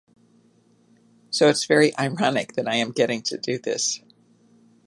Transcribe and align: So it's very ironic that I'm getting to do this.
So 1.29 1.47
it's 1.47 1.65
very 1.65 1.95
ironic 1.95 2.53
that 2.53 2.67
I'm 2.67 2.89
getting 2.91 3.21
to 3.21 3.37
do 3.37 3.59
this. 3.59 4.01